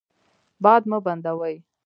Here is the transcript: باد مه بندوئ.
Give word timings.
باد 0.63 0.83
مه 0.89 0.97
بندوئ. 1.05 1.55